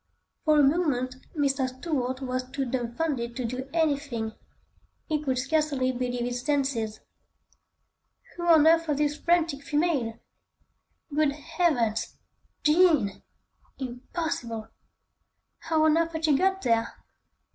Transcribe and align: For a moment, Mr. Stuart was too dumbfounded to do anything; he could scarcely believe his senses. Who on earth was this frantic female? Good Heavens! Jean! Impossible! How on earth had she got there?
For 0.45 0.59
a 0.59 0.63
moment, 0.63 1.17
Mr. 1.37 1.69
Stuart 1.69 2.21
was 2.21 2.49
too 2.49 2.65
dumbfounded 2.65 3.35
to 3.35 3.45
do 3.45 3.69
anything; 3.71 4.33
he 5.05 5.21
could 5.21 5.37
scarcely 5.37 5.91
believe 5.91 6.21
his 6.25 6.41
senses. 6.43 7.01
Who 8.35 8.47
on 8.47 8.65
earth 8.65 8.87
was 8.87 8.97
this 8.97 9.15
frantic 9.15 9.61
female? 9.63 10.17
Good 11.13 11.33
Heavens! 11.33 12.17
Jean! 12.63 13.21
Impossible! 13.77 14.69
How 15.59 15.85
on 15.85 15.95
earth 15.95 16.13
had 16.13 16.25
she 16.25 16.35
got 16.35 16.63
there? 16.63 16.95